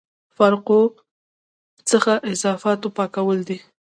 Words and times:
فرقو 0.35 0.81
څخه 1.89 2.11
اضافاتو 2.33 2.87
پاکول 2.97 3.39
دي. 3.49 3.57